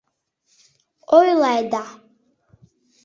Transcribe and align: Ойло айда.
Ойло 1.17 1.45
айда. 1.55 1.83